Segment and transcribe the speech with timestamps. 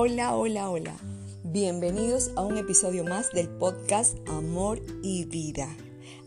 [0.00, 0.96] Hola, hola, hola.
[1.42, 5.76] Bienvenidos a un episodio más del podcast Amor y Vida.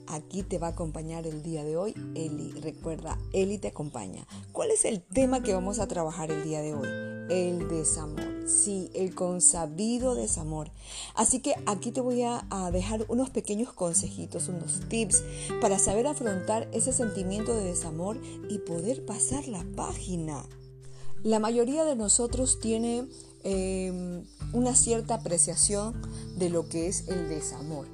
[0.07, 2.52] Aquí te va a acompañar el día de hoy Eli.
[2.60, 4.28] Recuerda, Eli te acompaña.
[4.52, 6.89] ¿Cuál es el tema que vamos a trabajar el día de hoy?
[7.29, 8.46] El desamor.
[8.46, 10.69] Sí, el consabido desamor.
[11.15, 15.24] Así que aquí te voy a, dejar unos pequeños consejitos, unos tips
[15.61, 18.19] para saber afrontar ese sentimiento de desamor
[18.50, 20.43] y poder pasar la página.
[21.24, 23.07] La mayoría de nosotros tiene
[23.43, 24.23] eh,
[24.54, 26.01] una cierta apreciación
[26.37, 27.87] de lo que es el desamor,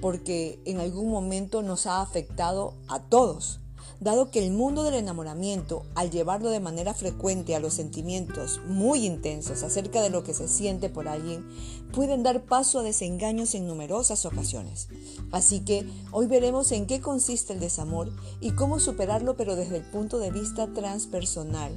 [0.00, 3.60] porque en algún momento nos ha afectado a todos
[4.00, 9.04] dado que el mundo del enamoramiento, al llevarlo de manera frecuente a los sentimientos muy
[9.04, 11.44] intensos acerca de lo que se siente por alguien,
[11.92, 14.88] pueden dar paso a desengaños en numerosas ocasiones.
[15.32, 19.84] Así que hoy veremos en qué consiste el desamor y cómo superarlo pero desde el
[19.84, 21.72] punto de vista transpersonal,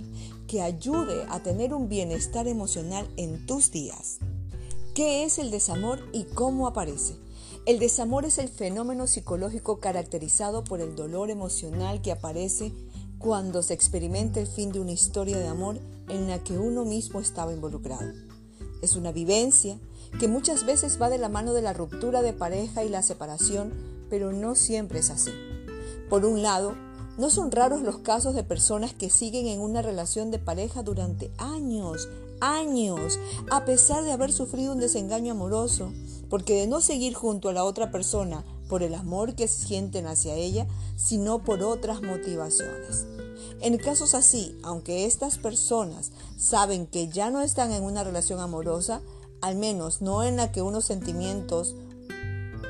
[0.52, 4.17] que ayude a tener un bienestar emocional en tus días.
[4.94, 7.16] ¿Qué es el desamor y cómo aparece?
[7.66, 12.73] El desamor es el fenómeno psicológico caracterizado por el dolor emocional que aparece
[13.17, 15.79] cuando se experimenta el fin de una historia de amor
[16.09, 18.11] en la que uno mismo estaba involucrado.
[18.81, 19.79] Es una vivencia
[20.19, 23.72] que muchas veces va de la mano de la ruptura de pareja y la separación,
[24.09, 25.31] pero no siempre es así.
[26.09, 26.75] Por un lado,
[27.22, 31.31] no son raros los casos de personas que siguen en una relación de pareja durante
[31.38, 33.19] años, años,
[33.52, 35.94] a pesar de haber sufrido un desengaño amoroso,
[36.31, 40.33] porque de no seguir junto a la otra persona por el amor que sienten hacia
[40.33, 43.05] ella, sino por otras motivaciones.
[43.61, 49.03] En casos así, aunque estas personas saben que ya no están en una relación amorosa,
[49.41, 51.75] al menos no en la que unos sentimientos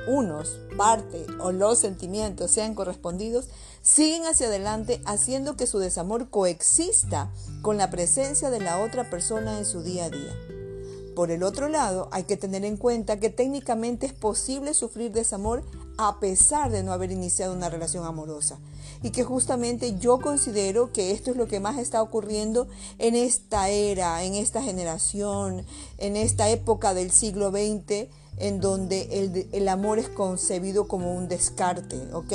[0.07, 3.49] unos, parte o los sentimientos sean correspondidos,
[3.81, 9.58] siguen hacia adelante haciendo que su desamor coexista con la presencia de la otra persona
[9.58, 10.36] en su día a día.
[11.15, 15.64] Por el otro lado, hay que tener en cuenta que técnicamente es posible sufrir desamor
[15.98, 18.59] a pesar de no haber iniciado una relación amorosa.
[19.03, 23.70] Y que justamente yo considero que esto es lo que más está ocurriendo en esta
[23.70, 25.65] era, en esta generación,
[25.97, 31.99] en esta época del siglo XX en donde el, amor es concebido como un descarte,
[32.14, 32.33] ¿ok?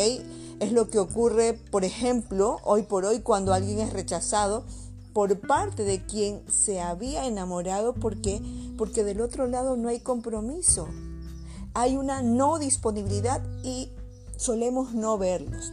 [0.60, 4.64] Es lo que ocurre, por ejemplo, hoy por hoy cuando alguien es rechazado
[5.12, 8.40] por parte de quien se había enamorado, ¿por qué?
[8.76, 10.88] Porque del otro lado no hay compromiso,
[11.74, 13.90] hay una no disponibilidad y
[14.36, 15.72] solemos no verlos.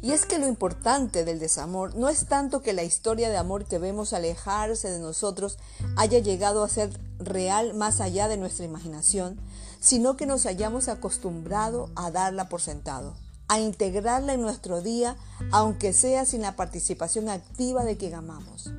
[0.00, 3.64] Y es que lo importante del desamor no es tanto que la historia de amor
[3.64, 5.58] que vemos alejarse de nosotros
[5.96, 9.40] haya llegado a ser real más allá de nuestra imaginación,
[9.80, 13.14] sino que nos hayamos acostumbrado a darla por sentado,
[13.48, 15.16] a integrarla en nuestro día,
[15.50, 18.70] aunque sea sin la participación activa de quien amamos.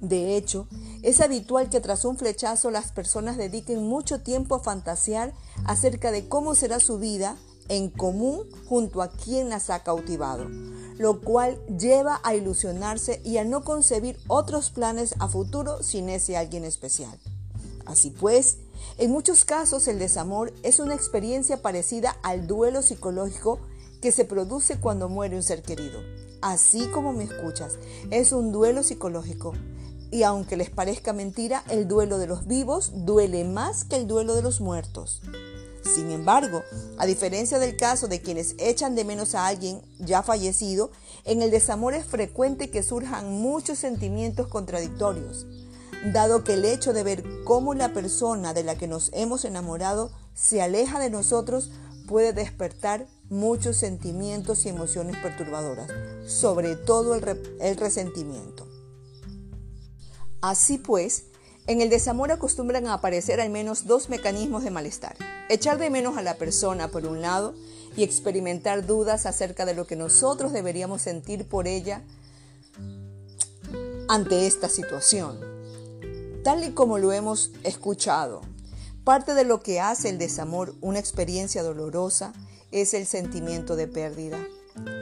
[0.00, 0.68] De hecho,
[1.02, 5.32] es habitual que tras un flechazo las personas dediquen mucho tiempo a fantasear
[5.64, 7.36] acerca de cómo será su vida
[7.68, 10.48] en común junto a quien las ha cautivado,
[10.96, 16.36] lo cual lleva a ilusionarse y a no concebir otros planes a futuro sin ese
[16.36, 17.18] alguien especial.
[17.86, 18.58] Así pues,
[18.98, 23.58] en muchos casos el desamor es una experiencia parecida al duelo psicológico
[24.00, 26.00] que se produce cuando muere un ser querido.
[26.42, 27.78] Así como me escuchas,
[28.10, 29.54] es un duelo psicológico.
[30.10, 34.34] Y aunque les parezca mentira, el duelo de los vivos duele más que el duelo
[34.34, 35.22] de los muertos.
[35.84, 36.62] Sin embargo,
[36.98, 40.90] a diferencia del caso de quienes echan de menos a alguien ya fallecido,
[41.24, 45.46] en el desamor es frecuente que surjan muchos sentimientos contradictorios,
[46.12, 50.10] dado que el hecho de ver cómo la persona de la que nos hemos enamorado
[50.34, 51.70] se aleja de nosotros
[52.06, 55.90] puede despertar muchos sentimientos y emociones perturbadoras,
[56.26, 58.66] sobre todo el, el resentimiento.
[60.40, 61.24] Así pues,
[61.66, 65.16] en el desamor acostumbran a aparecer al menos dos mecanismos de malestar.
[65.48, 67.54] Echar de menos a la persona por un lado
[67.96, 72.02] y experimentar dudas acerca de lo que nosotros deberíamos sentir por ella
[74.08, 75.40] ante esta situación.
[76.42, 78.42] Tal y como lo hemos escuchado,
[79.02, 82.34] parte de lo que hace el desamor una experiencia dolorosa
[82.72, 84.38] es el sentimiento de pérdida.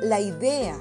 [0.02, 0.78] La idea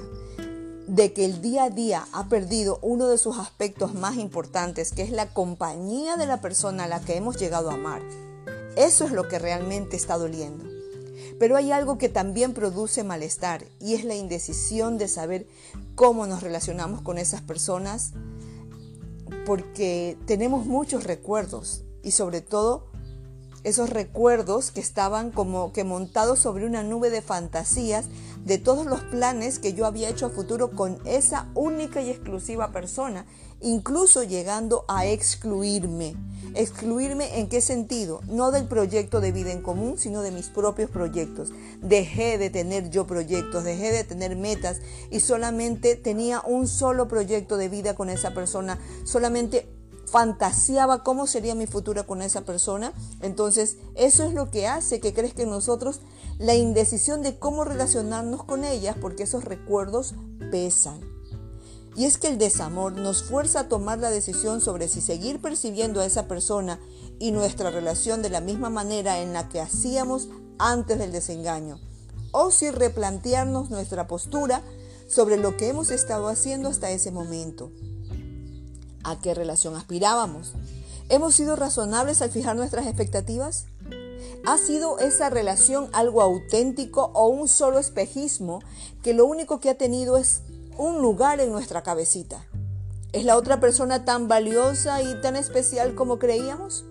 [0.92, 5.00] de que el día a día ha perdido uno de sus aspectos más importantes, que
[5.00, 8.02] es la compañía de la persona a la que hemos llegado a amar.
[8.76, 10.66] Eso es lo que realmente está doliendo.
[11.38, 15.46] Pero hay algo que también produce malestar y es la indecisión de saber
[15.94, 18.12] cómo nos relacionamos con esas personas
[19.46, 22.91] porque tenemos muchos recuerdos y sobre todo
[23.64, 28.06] esos recuerdos que estaban como que montados sobre una nube de fantasías
[28.44, 32.72] de todos los planes que yo había hecho a futuro con esa única y exclusiva
[32.72, 33.24] persona
[33.62, 36.16] incluso llegando a excluirme.
[36.54, 38.20] ¿Excluirme en qué sentido?
[38.26, 41.50] No del proyecto de vida en común, sino de mis propios proyectos.
[41.80, 44.80] Dejé de tener yo proyectos, dejé de tener metas
[45.10, 49.66] y solamente tenía un solo proyecto de vida con esa persona, solamente
[50.12, 52.92] fantaseaba cómo sería mi futuro con esa persona.
[53.22, 56.02] Entonces, eso es lo que hace que crezca en nosotros
[56.38, 60.14] la indecisión de cómo relacionarnos con ellas, porque esos recuerdos
[60.50, 61.00] pesan.
[61.96, 66.00] Y es que el desamor nos fuerza a tomar la decisión sobre si seguir percibiendo
[66.00, 66.78] a esa persona
[67.18, 70.28] y nuestra relación de la misma manera en la que hacíamos
[70.58, 71.78] antes del desengaño,
[72.32, 74.62] o si replantearnos nuestra postura
[75.08, 77.72] sobre lo que hemos estado haciendo hasta ese momento.
[79.04, 80.52] ¿A qué relación aspirábamos?
[81.08, 83.66] ¿Hemos sido razonables al fijar nuestras expectativas?
[84.46, 88.60] ¿Ha sido esa relación algo auténtico o un solo espejismo
[89.02, 90.42] que lo único que ha tenido es
[90.78, 92.46] un lugar en nuestra cabecita?
[93.12, 96.84] ¿Es la otra persona tan valiosa y tan especial como creíamos?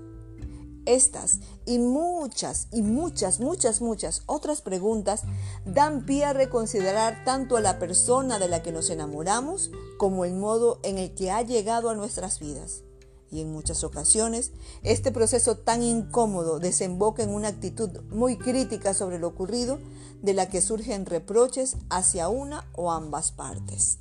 [0.85, 1.39] Estas
[1.71, 5.23] y muchas y muchas, muchas, muchas otras preguntas
[5.65, 10.33] dan pie a reconsiderar tanto a la persona de la que nos enamoramos como el
[10.33, 12.83] modo en el que ha llegado a nuestras vidas.
[13.31, 14.51] Y en muchas ocasiones,
[14.83, 19.79] este proceso tan incómodo desemboca en una actitud muy crítica sobre lo ocurrido,
[20.21, 23.97] de la que surgen reproches hacia una o ambas partes.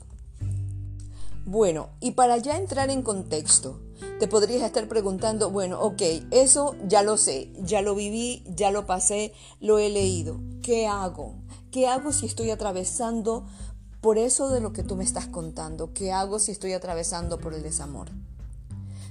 [1.51, 3.81] Bueno, y para ya entrar en contexto,
[4.21, 6.01] te podrías estar preguntando, bueno, ok,
[6.31, 10.39] eso ya lo sé, ya lo viví, ya lo pasé, lo he leído.
[10.63, 11.35] ¿Qué hago?
[11.73, 13.47] ¿Qué hago si estoy atravesando
[14.01, 15.93] por eso de lo que tú me estás contando?
[15.93, 18.13] ¿Qué hago si estoy atravesando por el desamor?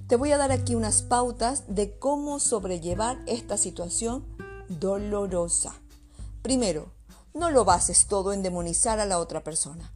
[0.08, 4.24] Te voy a dar aquí unas pautas de cómo sobrellevar esta situación
[4.70, 5.74] dolorosa.
[6.42, 6.94] Primero,
[7.34, 9.92] no lo bases todo en demonizar a la otra persona.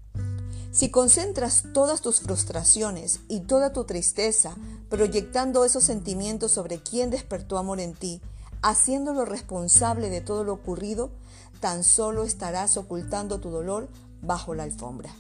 [0.74, 4.56] Si concentras todas tus frustraciones y toda tu tristeza
[4.90, 8.22] proyectando esos sentimientos sobre quien despertó amor en ti,
[8.64, 11.12] haciéndolo responsable de todo lo ocurrido,
[11.60, 13.88] tan solo estarás ocultando tu dolor
[14.24, 15.12] bajo la alfombra.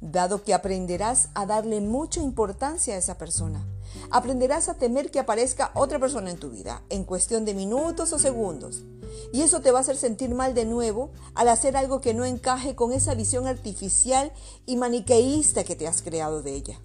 [0.00, 3.64] Dado que aprenderás a darle mucha importancia a esa persona,
[4.10, 8.18] aprenderás a temer que aparezca otra persona en tu vida en cuestión de minutos o
[8.18, 8.82] segundos
[9.32, 12.24] y eso te va a hacer sentir mal de nuevo al hacer algo que no
[12.24, 14.32] encaje con esa visión artificial
[14.66, 16.80] y maniqueísta que te has creado de ella.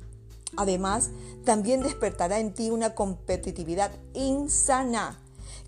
[0.57, 1.11] Además,
[1.45, 5.19] también despertará en ti una competitividad insana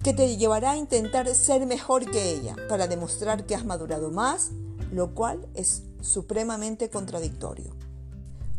[0.03, 4.49] que te llevará a intentar ser mejor que ella para demostrar que has madurado más,
[4.91, 7.75] lo cual es supremamente contradictorio.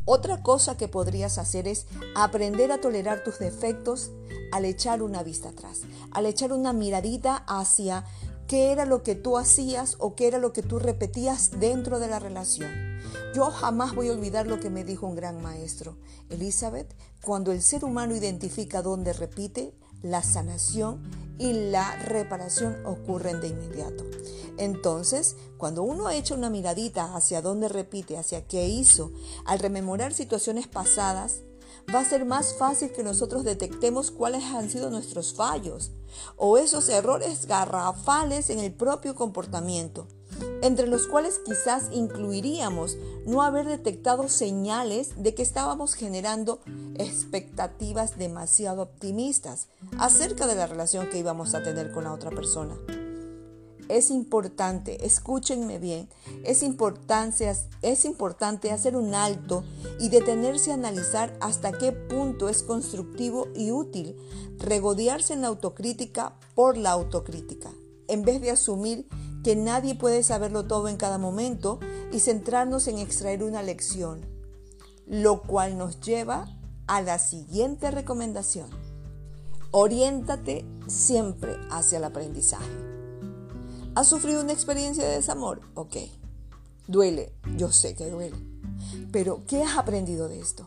[0.04, 4.10] Otra cosa que podrías hacer es aprender a tolerar tus defectos
[4.50, 8.04] al echar una vista atrás, al echar una miradita hacia
[8.48, 12.08] qué era lo que tú hacías o qué era lo que tú repetías dentro de
[12.08, 13.00] la relación.
[13.34, 15.96] Yo jamás voy a olvidar lo que me dijo un gran maestro,
[16.28, 19.72] Elizabeth, cuando el ser humano identifica dónde repite,
[20.02, 21.02] la sanación
[21.38, 24.04] y la reparación ocurren de inmediato.
[24.58, 29.10] Entonces, cuando uno echa una miradita hacia dónde repite, hacia qué hizo,
[29.44, 31.40] al rememorar situaciones pasadas,
[31.92, 35.90] va a ser más fácil que nosotros detectemos cuáles han sido nuestros fallos
[36.36, 40.06] o esos errores garrafales en el propio comportamiento
[40.62, 46.60] entre los cuales quizás incluiríamos no haber detectado señales de que estábamos generando
[46.96, 52.76] expectativas demasiado optimistas acerca de la relación que íbamos a tener con la otra persona.
[53.88, 56.08] Es importante, escúchenme bien,
[56.44, 57.52] es importante,
[57.82, 59.64] es importante hacer un alto
[60.00, 64.16] y detenerse a analizar hasta qué punto es constructivo y útil
[64.58, 67.70] regodearse en la autocrítica por la autocrítica,
[68.08, 69.06] en vez de asumir
[69.42, 71.80] que nadie puede saberlo todo en cada momento
[72.12, 74.20] y centrarnos en extraer una lección,
[75.06, 76.46] lo cual nos lleva
[76.86, 78.70] a la siguiente recomendación.
[79.70, 82.70] Oriéntate siempre hacia el aprendizaje.
[83.94, 85.60] ¿Has sufrido una experiencia de desamor?
[85.74, 85.96] Ok.
[86.86, 88.36] Duele, yo sé que duele.
[89.12, 90.66] Pero, ¿qué has aprendido de esto?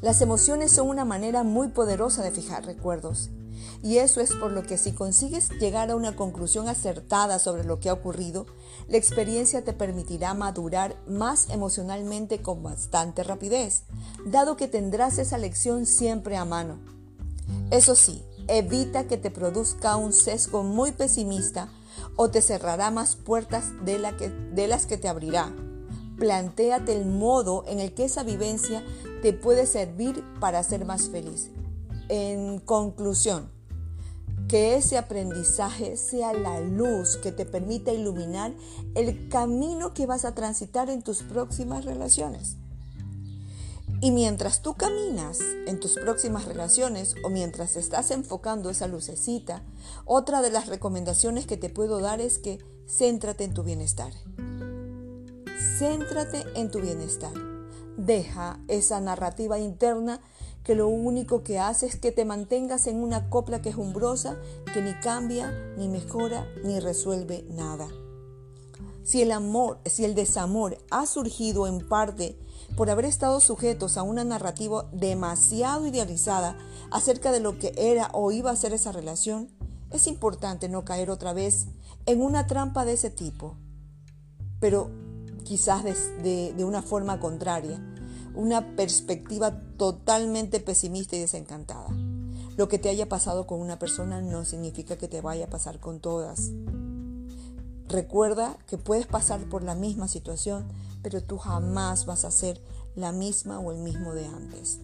[0.00, 3.30] Las emociones son una manera muy poderosa de fijar recuerdos
[3.82, 7.78] y eso es por lo que si consigues llegar a una conclusión acertada sobre lo
[7.78, 8.46] que ha ocurrido,
[8.88, 13.84] la experiencia te permitirá madurar más emocionalmente con bastante rapidez,
[14.26, 16.78] dado que tendrás esa lección siempre a mano.
[17.70, 21.68] Eso sí, evita que te produzca un sesgo muy pesimista
[22.16, 25.54] o te cerrará más puertas de, las que te abrirá.
[26.18, 28.84] Plantéate el modo en el que esa vivencia
[29.22, 31.50] te puede servir para ser más feliz.
[32.08, 33.50] En conclusión,
[34.46, 38.54] que ese aprendizaje sea la luz que te permita iluminar
[38.94, 42.56] el camino que vas a transitar en tus próximas relaciones.
[44.00, 49.62] Y mientras tú caminas en tus próximas relaciones o mientras estás enfocando esa lucecita,
[50.04, 54.12] otra de las recomendaciones que te puedo dar es que céntrate en tu bienestar.
[55.78, 57.32] Céntrate en tu bienestar.
[57.96, 60.20] Deja esa narrativa interna
[60.68, 64.36] que lo único que hace es que te mantengas en una copla quejumbrosa
[64.74, 67.88] que ni cambia, ni mejora, ni resuelve nada.
[69.02, 72.38] Si el amor, si el desamor ha surgido en parte
[72.76, 76.58] por haber estado sujetos a una narrativa demasiado idealizada
[76.90, 79.48] acerca de lo que era o iba a ser esa relación,
[79.90, 81.68] es importante no caer otra vez
[82.04, 83.56] en una trampa de ese tipo,
[84.60, 84.90] pero
[85.44, 87.80] quizás de, de una forma contraria,
[88.34, 91.88] una perspectiva totalmente pesimista y desencantada.
[92.56, 95.78] Lo que te haya pasado con una persona no significa que te vaya a pasar
[95.78, 96.50] con todas.
[97.88, 100.66] Recuerda que puedes pasar por la misma situación,
[101.02, 102.60] pero tú jamás vas a ser
[102.96, 104.80] la misma o el mismo de antes.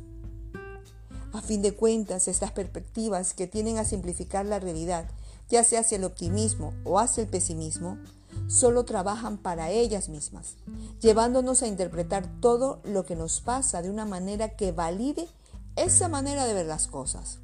[1.32, 5.06] A fin de cuentas, estas perspectivas que tienen a simplificar la realidad,
[5.50, 7.98] ya sea hacia el optimismo o hacia el pesimismo,
[8.46, 10.56] solo trabajan para ellas mismas,
[11.00, 15.28] llevándonos a interpretar todo lo que nos pasa de una manera que valide
[15.76, 17.38] esa manera de ver las cosas.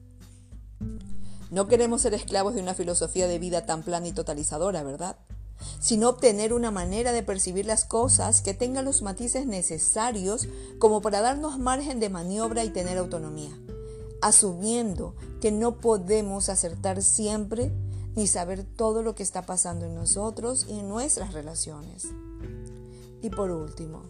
[1.51, 5.17] No queremos ser esclavos de una filosofía de vida tan plana y totalizadora, ¿verdad?
[5.79, 11.21] sino obtener una manera de percibir las cosas que tenga los matices necesarios como para
[11.21, 13.51] darnos margen de maniobra y tener autonomía,
[14.23, 17.73] asumiendo que no podemos acertar siempre
[18.15, 22.09] ni saber todo lo que está pasando en nosotros y en nuestras relaciones.
[23.23, 24.03] Y por último,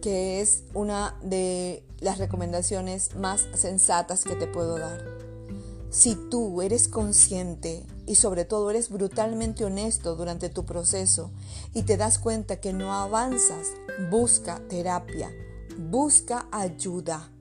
[0.00, 5.04] que es una de las recomendaciones más sensatas que te puedo dar.
[5.90, 11.32] Si tú eres consciente y sobre todo eres brutalmente honesto durante tu proceso
[11.74, 13.72] y te das cuenta que no avanzas,
[14.08, 15.32] busca terapia,
[15.76, 17.32] busca ayuda.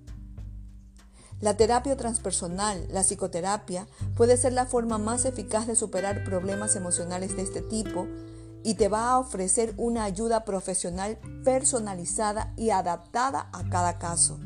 [1.41, 7.37] La terapia transpersonal, la psicoterapia, puede ser la forma más eficaz de superar problemas emocionales
[7.37, 8.07] de este tipo
[8.61, 14.37] y te va a ofrecer una ayuda profesional personalizada y adaptada a cada caso.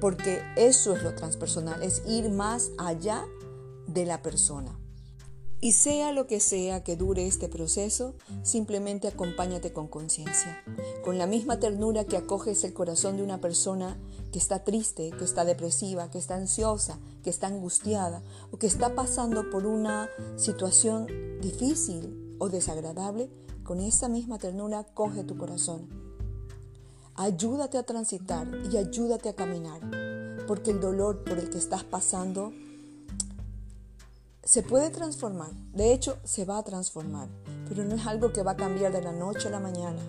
[0.00, 3.22] Porque eso es lo transpersonal, es ir más allá
[3.86, 4.79] de la persona.
[5.62, 10.64] Y sea lo que sea que dure este proceso, simplemente acompáñate con conciencia,
[11.04, 13.98] con la misma ternura que acoges el corazón de una persona
[14.32, 18.94] que está triste, que está depresiva, que está ansiosa, que está angustiada o que está
[18.94, 21.06] pasando por una situación
[21.42, 23.30] difícil o desagradable,
[23.62, 25.88] con esa misma ternura coge tu corazón.
[27.16, 29.82] Ayúdate a transitar y ayúdate a caminar,
[30.46, 32.50] porque el dolor por el que estás pasando
[34.42, 37.28] se puede transformar, de hecho se va a transformar,
[37.68, 40.00] pero no es algo que va a cambiar de la noche a la mañana.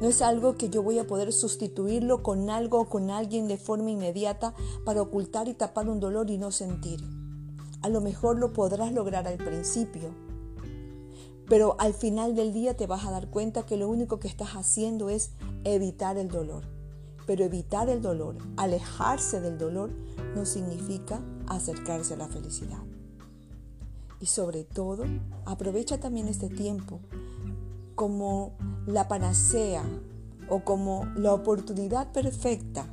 [0.00, 3.58] No es algo que yo voy a poder sustituirlo con algo o con alguien de
[3.58, 7.00] forma inmediata para ocultar y tapar un dolor y no sentir.
[7.82, 10.14] A lo mejor lo podrás lograr al principio,
[11.46, 14.50] pero al final del día te vas a dar cuenta que lo único que estás
[14.50, 15.32] haciendo es
[15.64, 16.64] evitar el dolor.
[17.26, 19.90] Pero evitar el dolor, alejarse del dolor,
[20.34, 22.89] no significa acercarse a la felicidad.
[24.20, 25.04] Y sobre todo,
[25.46, 27.00] aprovecha también este tiempo
[27.94, 28.52] como
[28.86, 29.82] la panacea
[30.48, 32.86] o como la oportunidad perfecta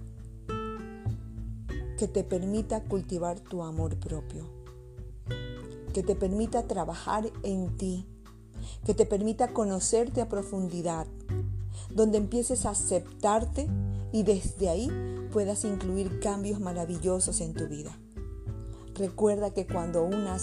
[1.98, 4.46] que te permita cultivar tu amor propio,
[5.94, 8.06] que te permita trabajar en ti,
[8.86, 11.08] que te permita conocerte a profundidad,
[11.90, 13.68] donde empieces a aceptarte
[14.12, 14.92] y desde ahí
[15.34, 17.98] puedas incluir cambios maravillosos en tu vida.
[18.98, 20.38] Recuerda que cuando una,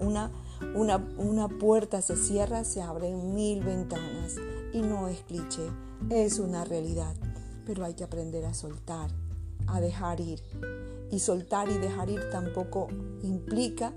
[0.00, 0.32] una,
[0.74, 4.34] una, una puerta se cierra, se abren mil ventanas.
[4.72, 5.68] Y no es cliché,
[6.10, 7.14] es una realidad.
[7.64, 9.12] Pero hay que aprender a soltar,
[9.68, 10.42] a dejar ir.
[11.12, 12.88] Y soltar y dejar ir tampoco
[13.22, 13.92] implica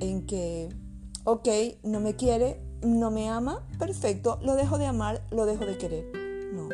[0.00, 0.70] en que,
[1.24, 1.48] ok,
[1.82, 6.06] no me quiere, no me ama, perfecto, lo dejo de amar, lo dejo de querer.
[6.54, 6.70] No.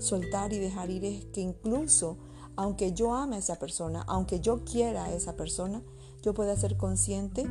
[0.00, 2.16] Soltar y dejar ir es que incluso
[2.56, 5.82] aunque yo ame a esa persona, aunque yo quiera a esa persona,
[6.22, 7.46] yo pueda ser consciente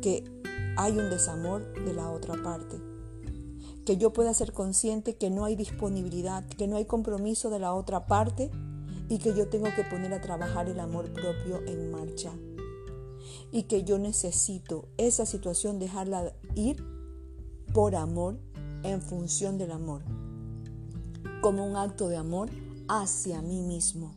[0.00, 0.24] que
[0.76, 2.80] hay un desamor de la otra parte.
[3.84, 7.74] Que yo pueda ser consciente que no hay disponibilidad, que no hay compromiso de la
[7.74, 8.50] otra parte
[9.08, 12.32] y que yo tengo que poner a trabajar el amor propio en marcha.
[13.52, 16.84] Y que yo necesito esa situación dejarla ir
[17.72, 18.38] por amor
[18.82, 20.02] en función del amor.
[21.40, 22.50] Como un acto de amor
[22.88, 24.14] hacia mí mismo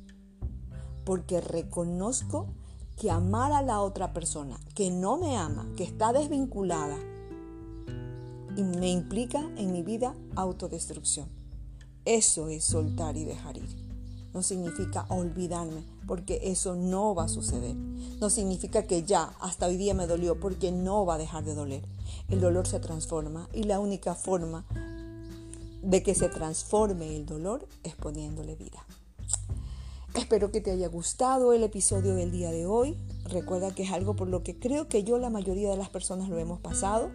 [1.10, 2.46] porque reconozco
[2.96, 7.00] que amar a la otra persona que no me ama, que está desvinculada,
[8.56, 11.28] y me implica en mi vida autodestrucción.
[12.06, 13.76] Eso es soltar y dejar ir.
[14.36, 17.76] no significa olvidarme, porque eso no va a suceder.
[17.76, 21.56] No significa que ya, hasta hoy día me dolió, porque no va a dejar de
[21.56, 21.84] doler.
[22.28, 24.64] El dolor se transforma y la única forma
[25.82, 28.86] de que se transforme el dolor es poniéndole vida.
[30.16, 32.98] Espero que te haya gustado el episodio del día de hoy.
[33.26, 36.30] Recuerda que es algo por lo que creo que yo la mayoría de las personas
[36.30, 37.12] lo hemos pasado.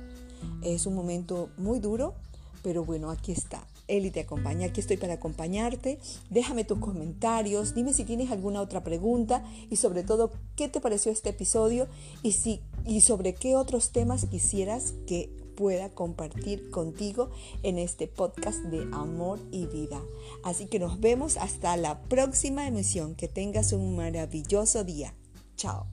[0.63, 2.15] Es un momento muy duro,
[2.63, 3.67] pero bueno, aquí está.
[3.89, 5.99] Eli te acompaña, aquí estoy para acompañarte.
[6.31, 11.11] Déjame tus comentarios, dime si tienes alguna otra pregunta y sobre todo qué te pareció
[11.11, 11.89] este episodio
[12.23, 17.31] y, si, y sobre qué otros temas quisieras que pueda compartir contigo
[17.63, 20.01] en este podcast de amor y vida.
[20.43, 23.15] Así que nos vemos hasta la próxima emisión.
[23.15, 25.15] Que tengas un maravilloso día.
[25.57, 25.87] Chao.